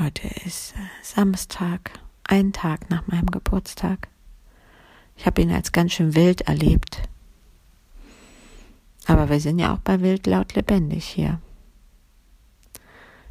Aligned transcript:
Heute 0.00 0.28
ist 0.44 0.74
äh, 0.76 0.78
Samstag, 1.02 1.90
ein 2.22 2.52
Tag 2.52 2.88
nach 2.88 3.08
meinem 3.08 3.26
Geburtstag. 3.26 4.06
Ich 5.16 5.26
habe 5.26 5.42
ihn 5.42 5.50
als 5.50 5.72
ganz 5.72 5.94
schön 5.94 6.14
wild 6.14 6.42
erlebt. 6.42 7.02
Aber 9.06 9.28
wir 9.28 9.40
sind 9.40 9.58
ja 9.58 9.74
auch 9.74 9.80
bei 9.80 10.00
wild 10.00 10.28
laut 10.28 10.54
lebendig 10.54 11.04
hier. 11.04 11.40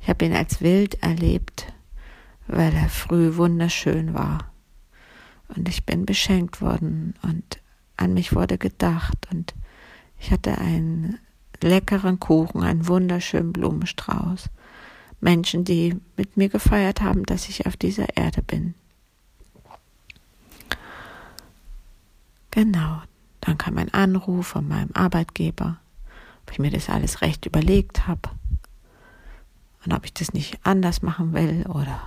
Ich 0.00 0.08
habe 0.08 0.24
ihn 0.24 0.34
als 0.34 0.60
wild 0.60 1.00
erlebt, 1.00 1.72
weil 2.48 2.74
er 2.74 2.88
früh 2.88 3.36
wunderschön 3.36 4.12
war. 4.12 4.50
Und 5.54 5.68
ich 5.68 5.86
bin 5.86 6.06
beschenkt 6.06 6.60
worden 6.60 7.14
und 7.22 7.60
an 7.96 8.14
mich 8.14 8.34
wurde 8.34 8.58
gedacht 8.58 9.28
und 9.30 9.54
ich 10.18 10.32
hatte 10.32 10.58
einen 10.58 11.20
leckeren 11.62 12.18
Kuchen, 12.18 12.64
einen 12.64 12.88
wunderschönen 12.88 13.52
Blumenstrauß. 13.52 14.50
Menschen, 15.20 15.64
die 15.64 15.96
mit 16.16 16.36
mir 16.36 16.48
gefeiert 16.48 17.00
haben, 17.00 17.24
dass 17.26 17.48
ich 17.48 17.66
auf 17.66 17.76
dieser 17.76 18.16
Erde 18.16 18.42
bin. 18.42 18.74
Genau, 22.50 23.02
dann 23.40 23.58
kam 23.58 23.78
ein 23.78 23.92
Anruf 23.92 24.48
von 24.48 24.66
meinem 24.66 24.90
Arbeitgeber, 24.94 25.78
ob 26.42 26.52
ich 26.52 26.58
mir 26.58 26.70
das 26.70 26.88
alles 26.88 27.20
recht 27.20 27.46
überlegt 27.46 28.06
habe 28.06 28.30
und 29.84 29.92
ob 29.92 30.04
ich 30.04 30.14
das 30.14 30.32
nicht 30.32 30.58
anders 30.64 31.02
machen 31.02 31.34
will 31.34 31.66
oder 31.68 32.00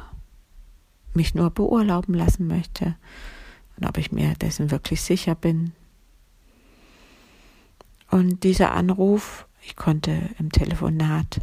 mich 1.13 1.35
nur 1.35 1.49
beurlauben 1.51 2.13
lassen 2.13 2.47
möchte 2.47 2.95
und 3.77 3.87
ob 3.87 3.97
ich 3.97 4.11
mir 4.11 4.33
dessen 4.35 4.71
wirklich 4.71 5.01
sicher 5.01 5.35
bin. 5.35 5.73
Und 8.09 8.43
dieser 8.43 8.73
Anruf, 8.73 9.47
ich 9.61 9.75
konnte 9.75 10.29
im 10.37 10.51
Telefonat 10.51 11.41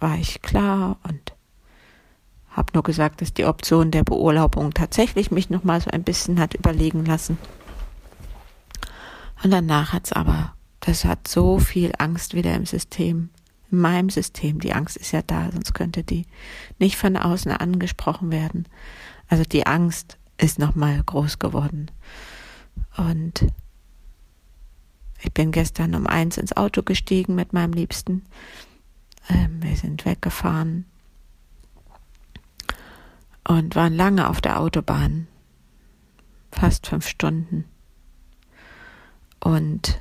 war 0.00 0.16
ich 0.16 0.42
klar 0.42 0.98
und 1.04 1.32
habe 2.50 2.72
nur 2.74 2.82
gesagt, 2.82 3.20
dass 3.20 3.34
die 3.34 3.44
Option 3.44 3.90
der 3.90 4.02
Beurlaubung 4.02 4.72
tatsächlich 4.72 5.30
mich 5.30 5.50
noch 5.50 5.64
mal 5.64 5.80
so 5.80 5.90
ein 5.90 6.04
bisschen 6.04 6.40
hat 6.40 6.54
überlegen 6.54 7.04
lassen. 7.04 7.38
Und 9.42 9.50
danach 9.50 9.92
hat's 9.92 10.12
aber, 10.12 10.54
das 10.80 11.04
hat 11.04 11.28
so 11.28 11.58
viel 11.58 11.92
Angst 11.98 12.34
wieder 12.34 12.54
im 12.54 12.64
System, 12.64 13.28
in 13.70 13.78
meinem 13.78 14.08
System. 14.08 14.60
Die 14.60 14.72
Angst 14.72 14.96
ist 14.96 15.12
ja 15.12 15.20
da, 15.22 15.50
sonst 15.52 15.74
könnte 15.74 16.02
die 16.02 16.24
nicht 16.78 16.96
von 16.96 17.16
außen 17.16 17.52
angesprochen 17.52 18.32
werden. 18.32 18.66
Also 19.28 19.44
die 19.44 19.66
Angst 19.66 20.16
ist 20.38 20.58
noch 20.58 20.74
mal 20.74 21.02
groß 21.04 21.38
geworden. 21.38 21.90
Und 22.96 23.46
ich 25.22 25.32
bin 25.32 25.52
gestern 25.52 25.94
um 25.94 26.06
eins 26.06 26.38
ins 26.38 26.56
Auto 26.56 26.82
gestiegen 26.82 27.34
mit 27.34 27.52
meinem 27.52 27.72
Liebsten 27.72 28.22
ähm, 29.28 29.62
wir 29.62 29.76
sind 29.76 30.04
weggefahren 30.04 30.86
und 33.46 33.76
waren 33.76 33.94
lange 33.94 34.28
auf 34.28 34.40
der 34.40 34.60
Autobahn, 34.60 35.28
fast 36.50 36.86
fünf 36.86 37.06
Stunden. 37.08 37.64
Und 39.40 40.00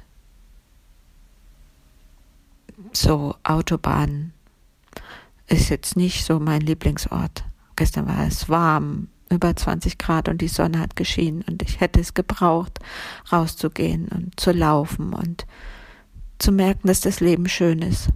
so 2.92 3.36
Autobahn 3.44 4.34
ist 5.48 5.70
jetzt 5.70 5.96
nicht 5.96 6.26
so 6.26 6.40
mein 6.40 6.62
Lieblingsort. 6.62 7.44
Gestern 7.76 8.08
war 8.08 8.26
es 8.26 8.50
warm, 8.50 9.10
über 9.30 9.56
20 9.56 9.98
Grad 9.98 10.30
und 10.30 10.42
die 10.42 10.48
Sonne 10.48 10.80
hat 10.80 10.96
geschienen 10.96 11.44
und 11.44 11.62
ich 11.62 11.80
hätte 11.80 12.00
es 12.00 12.14
gebraucht, 12.14 12.80
rauszugehen 13.32 14.08
und 14.08 14.40
zu 14.40 14.52
laufen 14.52 15.14
und 15.14 15.46
zu 16.40 16.52
merken, 16.52 16.88
dass 16.88 17.02
das 17.02 17.20
Leben 17.20 17.48
schön 17.48 17.80
ist. 17.82 18.10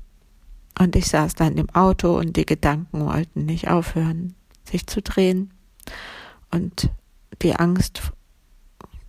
Und 0.80 0.95
ich 0.95 1.08
saß 1.08 1.35
dann 1.35 1.58
im 1.58 1.69
Auto 1.72 2.17
und 2.17 2.38
die 2.38 2.45
Gedanken 2.45 3.05
wollten 3.05 3.45
nicht 3.45 3.67
aufhören, 3.67 4.33
sich 4.63 4.88
zu 4.88 5.02
drehen. 5.02 5.53
Und 6.52 6.89
die 7.41 7.53
Angst 7.53 8.13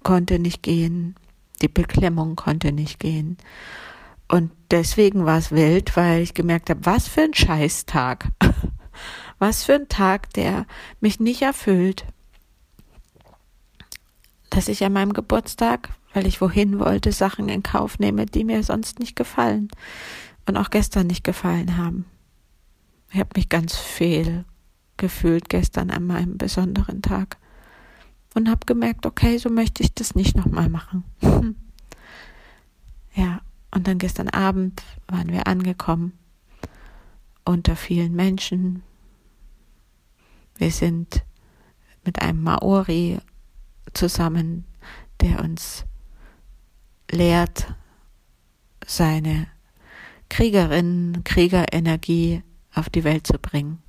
konnte 0.02 0.41
nicht 0.41 0.64
gehen, 0.64 1.14
die 1.62 1.69
Beklemmung 1.69 2.34
konnte 2.34 2.72
nicht 2.72 2.98
gehen. 2.98 3.38
Und 4.26 4.50
deswegen 4.72 5.25
war 5.26 5.38
es 5.38 5.53
wild, 5.53 5.97
weil 5.97 6.22
ich 6.22 6.34
gemerkt 6.34 6.70
habe, 6.70 6.84
was 6.84 7.06
für 7.06 7.22
ein 7.22 7.34
Scheißtag. 7.34 8.28
Was 9.38 9.64
für 9.64 9.72
ein 9.72 9.88
Tag, 9.88 10.31
der 10.34 10.66
mich 11.00 11.20
nicht 11.20 11.41
erfüllt. 11.41 12.04
Dass 14.50 14.69
ich 14.69 14.84
an 14.84 14.92
meinem 14.92 15.14
Geburtstag, 15.14 15.88
weil 16.12 16.26
ich 16.26 16.42
wohin 16.42 16.78
wollte, 16.78 17.12
Sachen 17.12 17.48
in 17.48 17.62
Kauf 17.62 17.98
nehme, 17.98 18.26
die 18.26 18.44
mir 18.44 18.62
sonst 18.62 18.98
nicht 18.98 19.16
gefallen 19.16 19.70
und 20.50 20.56
auch 20.56 20.71
gestern 20.71 21.06
nicht 21.06 21.22
gefallen 21.22 21.77
haben. 21.77 22.06
Ich 23.12 23.21
habe 23.21 23.31
mich 23.37 23.49
ganz 23.49 23.77
fehl 23.77 24.44
gefühlt 24.97 25.49
gestern 25.49 25.91
an 25.91 26.05
meinem 26.09 26.38
besonderen 26.38 27.03
Tag 27.03 27.38
und 28.34 28.50
habe 28.50 28.66
gemerkt, 28.66 29.06
okay, 29.06 29.38
so 29.38 29.49
möchte 29.49 29.84
ich 29.84 29.94
das 29.94 30.16
nicht 30.16 30.37
nochmal 30.37 30.69
machen. 30.69 31.05
ja, 33.15 33.43
und 33.71 33.87
dann 33.87 33.99
gestern 33.99 34.28
Abend 34.28 34.83
waren 35.06 35.31
wir 35.31 35.47
angekommen 35.47 36.15
unter 37.44 37.77
vielen 37.77 38.17
Menschen. 38.17 38.82
Wir 40.56 40.72
sind 40.72 41.22
mit 42.05 42.21
einem 42.21 42.43
Maori 42.43 43.21
zusammen, 43.94 44.65
der 45.21 45.44
uns 45.44 45.84
lehrt, 47.09 47.72
seine 48.84 49.47
Kriegerinnen, 50.30 51.22
Kriegerenergie 51.24 52.42
auf 52.74 52.88
die 52.88 53.04
Welt 53.04 53.26
zu 53.26 53.34
bringen. 53.34 53.82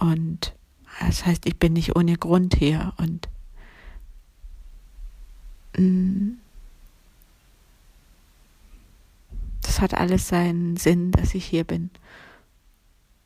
Und 0.00 0.54
das 1.00 1.26
heißt, 1.26 1.46
ich 1.46 1.58
bin 1.58 1.74
nicht 1.74 1.96
ohne 1.96 2.16
Grund 2.16 2.54
hier 2.54 2.94
und 2.96 3.28
mm, 5.76 6.38
das 9.60 9.80
hat 9.80 9.94
alles 9.94 10.28
seinen 10.28 10.76
Sinn, 10.76 11.10
dass 11.10 11.34
ich 11.34 11.44
hier 11.44 11.64
bin. 11.64 11.90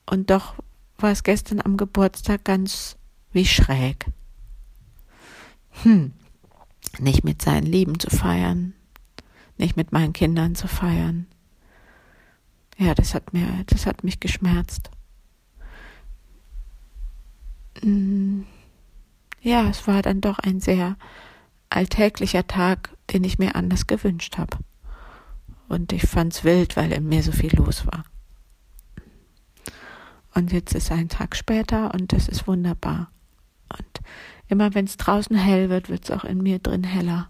Und 0.07 0.31
doch 0.31 0.55
war 0.97 1.11
es 1.11 1.23
gestern 1.23 1.61
am 1.61 1.77
Geburtstag 1.77 2.45
ganz 2.45 2.97
wie 3.33 3.45
schräg. 3.45 4.07
Hm, 5.83 6.13
nicht 6.99 7.23
mit 7.23 7.43
seinen 7.43 7.67
Lieben 7.67 8.01
zu 8.01 8.11
feiern, 8.11 8.73
nicht 9.59 9.77
mit 9.77 9.93
meinen 9.93 10.13
Kindern 10.13 10.55
zu 10.55 10.67
feiern, 10.67 11.27
ja, 12.79 12.95
das 12.95 13.15
hat 13.15 13.33
mir, 13.33 13.65
das 13.67 13.87
hat 13.87 14.05
mich 14.05 14.21
geschmerzt. 14.21 14.91
Mm, 17.83 18.43
ja, 19.41 19.69
es 19.69 19.87
war 19.87 20.01
dann 20.03 20.21
doch 20.21 20.39
ein 20.39 20.61
sehr 20.61 20.97
alltäglicher 21.71 22.47
Tag, 22.47 22.91
den 23.13 23.25
ich 23.25 23.39
mir 23.39 23.57
anders 23.57 23.87
gewünscht 23.87 24.39
habe. 24.39 24.59
Und 25.69 25.93
ich 25.93 26.03
fand's 26.03 26.45
wild, 26.45 26.77
weil 26.77 26.93
in 26.93 27.09
mir 27.09 27.23
so 27.23 27.33
viel 27.33 27.55
los 27.55 27.85
war. 27.87 28.05
Und 30.35 30.53
jetzt 30.53 30.75
ist 30.75 30.93
ein 30.93 31.09
Tag 31.09 31.35
später 31.37 31.93
und 31.95 32.13
das 32.13 32.29
ist 32.29 32.47
wunderbar. 32.47 33.11
Und 33.77 34.01
immer 34.47 34.75
wenn 34.75 34.85
es 34.85 34.97
draußen 34.97 35.37
hell 35.37 35.69
wird, 35.69 35.89
wird 35.89 36.05
es 36.05 36.11
auch 36.13 36.25
in 36.25 36.43
mir 36.43 36.61
drin 36.61 36.85
heller. 36.85 37.29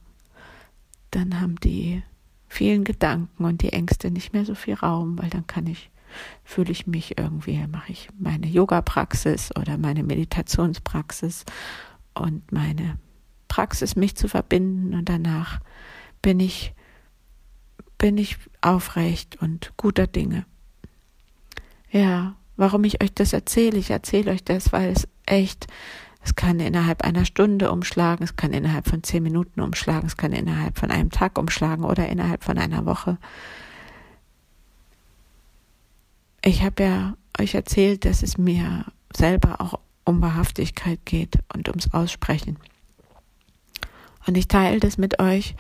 Dann 1.11 1.41
haben 1.41 1.57
die 1.57 2.03
vielen 2.49 2.85
Gedanken 2.85 3.45
und 3.45 3.63
die 3.63 3.73
Ängste 3.73 4.11
nicht 4.11 4.33
mehr 4.33 4.45
so 4.45 4.55
viel 4.55 4.75
Raum, 4.75 5.19
weil 5.19 5.31
dann 5.31 5.47
kann 5.47 5.67
ich, 5.67 5.91
fühle 6.45 6.73
ich 6.73 6.87
mich 6.87 7.19
irgendwie, 7.19 7.65
mache 7.67 7.93
ich 7.93 8.09
meine 8.19 8.47
Yoga-Praxis 8.47 9.55
oder 9.57 9.79
meine 9.79 10.03
Meditationspraxis 10.03 11.45
und 12.15 12.51
meine 12.51 12.99
Praxis, 13.49 13.97
mich 13.97 14.17
zu 14.17 14.29
verbinden 14.29 14.95
und 14.95 15.09
danach 15.09 15.61
bin 16.23 16.41
ich, 16.41 16.75
bin 17.97 18.19
ich 18.19 18.37
aufrecht 18.61 19.41
und 19.41 19.73
guter 19.77 20.07
Dinge. 20.07 20.45
Ja, 21.91 22.37
warum 22.57 22.85
ich 22.85 23.03
euch 23.03 23.13
das 23.15 23.33
erzähle, 23.33 23.79
ich 23.79 23.91
erzähle 23.91 24.31
euch 24.33 24.45
das, 24.45 24.73
weil 24.73 24.91
es 24.91 25.09
echt 25.27 25.67
es 26.23 26.35
kann 26.35 26.61
innerhalb 26.61 27.03
einer 27.05 27.25
Stunde 27.25 27.71
umschlagen, 27.71 28.25
es 28.25 28.37
kann 28.37 28.53
innerhalb 28.53 28.89
von 28.89 29.03
zehn 29.03 29.23
Minuten 29.23 29.61
umschlagen, 29.61 30.07
es 30.07 30.17
kann 30.17 30.33
innerhalb 30.33 30.79
von 30.79 30.91
einem 30.91 31.11
Tag 31.11 31.39
umschlagen 31.39 31.85
oder 31.85 32.09
innerhalb 32.09 32.45
von 32.45 32.59
einer 32.59 32.85
Woche. 32.85 33.19
Ich 36.43 36.63
habe 36.63 36.83
ja 36.83 37.17
euch 37.39 37.55
erzählt, 37.55 38.05
dass 38.05 38.23
es 38.23 38.39
mir 38.39 38.85
selber 39.15 39.61
auch 39.61 39.81
um 40.05 40.21
Wahrhaftigkeit 40.21 41.01
geht 41.05 41.39
und 41.53 41.69
ums 41.69 41.93
Aussprechen. 41.93 42.59
Und 44.27 44.37
ich 44.37 44.49
teile 44.49 44.81
das 44.81 44.99
mit 44.99 45.21
euch, 45.21 45.55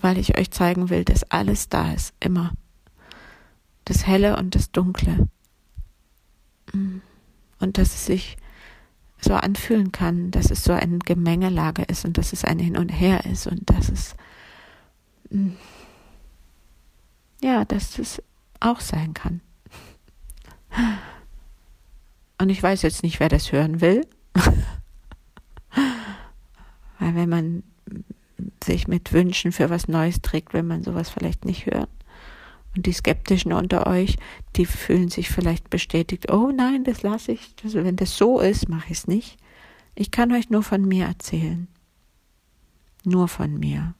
weil 0.00 0.18
ich 0.18 0.36
euch 0.38 0.50
zeigen 0.50 0.90
will, 0.90 1.04
dass 1.04 1.30
alles 1.30 1.68
da 1.68 1.92
ist, 1.92 2.14
immer. 2.20 2.52
Das 3.84 4.06
Helle 4.06 4.36
und 4.36 4.54
das 4.54 4.72
Dunkle. 4.72 5.28
Und 6.72 7.78
dass 7.78 7.94
es 7.94 8.06
sich 8.06 8.36
so 9.20 9.34
anfühlen 9.34 9.92
kann, 9.92 10.30
dass 10.30 10.50
es 10.50 10.64
so 10.64 10.72
eine 10.72 10.98
Gemengelage 10.98 11.82
ist 11.82 12.04
und 12.04 12.18
dass 12.18 12.32
es 12.32 12.44
ein 12.44 12.58
Hin 12.58 12.76
und 12.76 12.88
Her 12.88 13.24
ist 13.26 13.46
und 13.46 13.68
dass 13.68 13.88
es 13.88 14.14
mm, 15.30 15.50
ja, 17.42 17.64
dass 17.64 17.98
es 17.98 18.22
auch 18.60 18.80
sein 18.80 19.14
kann. 19.14 19.40
Und 22.40 22.48
Und 22.48 22.50
ich 22.50 22.62
weiß 22.62 22.82
jetzt 22.82 23.02
nicht, 23.02 23.20
wer 23.20 23.28
das 23.28 23.52
hören 23.52 23.80
will. 23.82 24.06
Weil 26.98 27.14
wenn 27.14 27.28
man 27.28 27.62
sich 28.62 28.88
mit 28.88 29.12
Wünschen 29.12 29.52
für 29.52 29.70
was 29.70 29.88
Neues 29.88 30.22
trägt, 30.22 30.54
will 30.54 30.62
man 30.62 30.82
sowas 30.82 31.10
vielleicht 31.10 31.44
nicht 31.44 31.66
hören. 31.66 31.88
Und 32.76 32.86
die 32.86 32.92
Skeptischen 32.92 33.52
unter 33.52 33.86
euch, 33.86 34.16
die 34.56 34.66
fühlen 34.66 35.08
sich 35.08 35.30
vielleicht 35.30 35.70
bestätigt, 35.70 36.30
oh 36.30 36.50
nein, 36.54 36.84
das 36.84 37.02
lasse 37.02 37.32
ich. 37.32 37.54
Wenn 37.62 37.96
das 37.96 38.16
so 38.16 38.40
ist, 38.40 38.68
mache 38.68 38.92
ich 38.92 38.98
es 38.98 39.06
nicht. 39.06 39.38
Ich 39.94 40.10
kann 40.10 40.32
euch 40.32 40.50
nur 40.50 40.62
von 40.62 40.86
mir 40.86 41.06
erzählen. 41.06 41.66
Nur 43.04 43.28
von 43.28 43.58
mir. 43.58 43.94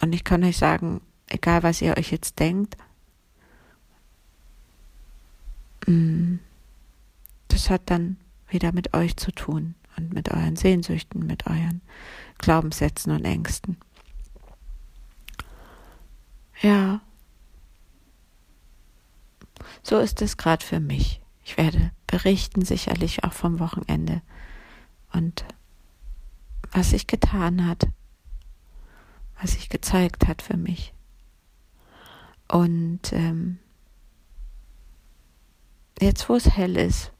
Und 0.00 0.14
ich 0.14 0.24
kann 0.24 0.44
euch 0.44 0.56
sagen, 0.56 1.00
egal 1.28 1.62
was 1.62 1.80
ihr 1.80 1.96
euch 1.96 2.10
jetzt 2.10 2.38
denkt, 2.38 2.76
mm, 5.86 6.36
das 7.48 7.70
hat 7.70 7.82
dann 7.86 8.16
wieder 8.48 8.72
mit 8.72 8.94
euch 8.94 9.16
zu 9.16 9.30
tun 9.32 9.74
und 9.96 10.12
mit 10.12 10.30
euren 10.30 10.56
Sehnsüchten, 10.56 11.26
mit 11.26 11.46
euren 11.46 11.82
Glaubenssätzen 12.38 13.12
und 13.12 13.24
Ängsten. 13.24 13.76
Ja, 16.60 17.00
so 19.82 19.98
ist 19.98 20.20
es 20.22 20.36
gerade 20.36 20.64
für 20.64 20.80
mich. 20.80 21.20
Ich 21.44 21.56
werde 21.56 21.90
berichten, 22.06 22.64
sicherlich 22.64 23.24
auch 23.24 23.32
vom 23.32 23.58
Wochenende 23.58 24.22
und 25.12 25.44
was 26.72 26.90
sich 26.90 27.06
getan 27.06 27.66
hat, 27.66 27.88
was 29.40 29.52
sich 29.52 29.68
gezeigt 29.68 30.28
hat 30.28 30.42
für 30.42 30.56
mich. 30.56 30.92
Und 32.46 33.12
ähm, 33.12 33.58
jetzt, 36.00 36.28
wo 36.28 36.34
es 36.34 36.56
hell 36.56 36.76
ist, 36.76 37.12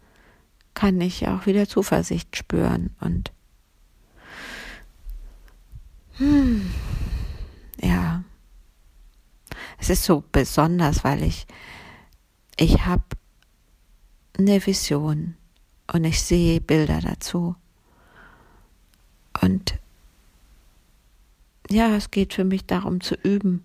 kann 0.74 1.00
ich 1.00 1.28
auch 1.28 1.46
wieder 1.46 1.68
Zuversicht 1.68 2.36
spüren 2.36 2.94
und 3.00 3.32
hm, 6.16 6.70
ja, 7.80 8.19
ist 9.90 10.04
so 10.04 10.24
besonders, 10.32 11.04
weil 11.04 11.22
ich 11.22 11.46
ich 12.56 12.84
habe 12.86 13.04
eine 14.38 14.64
Vision 14.64 15.36
und 15.92 16.04
ich 16.04 16.22
sehe 16.22 16.60
Bilder 16.60 17.00
dazu 17.00 17.56
und 19.42 19.78
ja, 21.70 21.94
es 21.94 22.10
geht 22.10 22.34
für 22.34 22.44
mich 22.44 22.66
darum 22.66 23.00
zu 23.00 23.14
üben. 23.14 23.64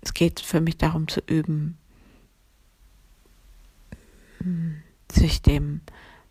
Es 0.00 0.14
geht 0.14 0.40
für 0.40 0.60
mich 0.60 0.76
darum 0.76 1.06
zu 1.06 1.20
üben, 1.20 1.78
sich 5.10 5.42
dem 5.42 5.80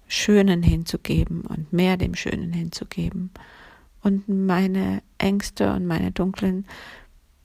Schönen 0.08 0.62
hinzugeben 0.62 1.42
und 1.42 1.72
mehr 1.72 1.96
dem 1.96 2.16
Schönen 2.16 2.52
hinzugeben 2.52 3.32
und 4.02 4.28
meine 4.28 5.02
Ängste 5.18 5.72
und 5.74 5.86
meine 5.88 6.12
dunklen 6.12 6.66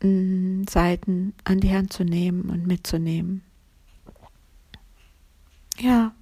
Seiten 0.00 1.34
an 1.44 1.60
die 1.60 1.74
Hand 1.74 1.92
zu 1.92 2.04
nehmen 2.04 2.50
und 2.50 2.66
mitzunehmen. 2.66 3.42
Ja. 5.78 6.14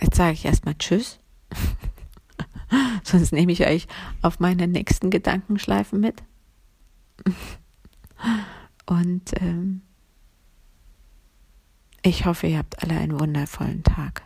Jetzt 0.00 0.16
sage 0.16 0.32
ich 0.32 0.44
erstmal 0.44 0.74
Tschüss. 0.74 1.18
Sonst 3.02 3.32
nehme 3.32 3.52
ich 3.52 3.66
euch 3.66 3.88
auf 4.22 4.40
meine 4.40 4.68
nächsten 4.68 5.10
Gedankenschleifen 5.10 6.00
mit. 6.00 6.22
Und 8.86 9.32
ähm, 9.40 9.82
ich 12.02 12.26
hoffe, 12.26 12.46
ihr 12.46 12.58
habt 12.58 12.82
alle 12.82 12.98
einen 12.98 13.18
wundervollen 13.18 13.82
Tag. 13.82 14.22